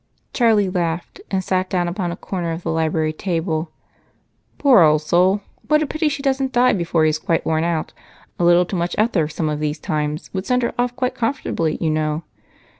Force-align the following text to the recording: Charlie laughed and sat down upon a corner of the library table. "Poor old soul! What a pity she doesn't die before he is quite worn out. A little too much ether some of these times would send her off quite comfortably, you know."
Charlie 0.33 0.67
laughed 0.67 1.21
and 1.29 1.43
sat 1.43 1.69
down 1.69 1.87
upon 1.87 2.11
a 2.11 2.15
corner 2.15 2.49
of 2.53 2.63
the 2.63 2.71
library 2.71 3.13
table. 3.13 3.69
"Poor 4.57 4.81
old 4.81 5.03
soul! 5.03 5.41
What 5.67 5.83
a 5.83 5.85
pity 5.85 6.09
she 6.09 6.23
doesn't 6.23 6.53
die 6.53 6.73
before 6.73 7.03
he 7.03 7.11
is 7.11 7.19
quite 7.19 7.45
worn 7.45 7.63
out. 7.63 7.93
A 8.39 8.43
little 8.43 8.65
too 8.65 8.77
much 8.77 8.95
ether 8.97 9.27
some 9.27 9.47
of 9.47 9.59
these 9.59 9.77
times 9.77 10.31
would 10.33 10.47
send 10.47 10.63
her 10.63 10.73
off 10.75 10.95
quite 10.95 11.13
comfortably, 11.13 11.77
you 11.79 11.91
know." 11.91 12.23